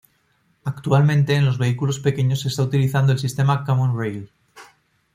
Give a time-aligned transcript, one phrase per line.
[0.65, 4.31] Actualmente en los vehículos pequeños se está utilizando el sistema "common-rail".